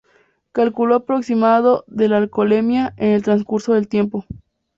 [0.51, 4.25] Cálculo aproximado de la alcoholemia en el transcurso del tiempo.